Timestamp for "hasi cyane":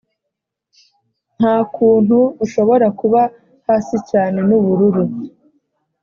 3.67-4.37